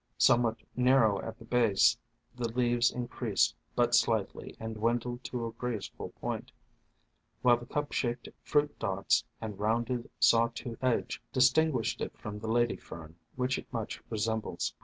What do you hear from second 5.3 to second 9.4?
a graceful point, while the cup shaped fruit dots